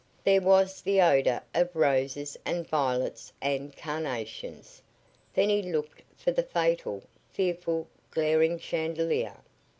There 0.23 0.41
was 0.41 0.81
the 0.81 0.99
odor 0.99 1.43
of 1.53 1.75
roses 1.75 2.35
and 2.43 2.65
violets 2.67 3.31
and 3.39 3.75
carnations. 3.77 4.81
Then 5.31 5.49
he 5.49 5.61
looked 5.61 6.01
for 6.17 6.31
the 6.31 6.41
fatal, 6.41 7.03
fearful, 7.29 7.87
glaring 8.09 8.57
chandelier. 8.57 9.35